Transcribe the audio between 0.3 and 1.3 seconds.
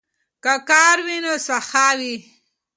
که کار وي